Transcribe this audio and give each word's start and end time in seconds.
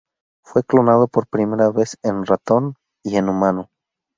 Fue 0.43 0.63
clonado 0.63 1.07
por 1.07 1.27
primera 1.27 1.69
vez 1.69 1.95
en 2.01 2.25
ratón 2.25 2.73
y 3.05 3.17
en 3.17 3.29
humano. 3.29 3.69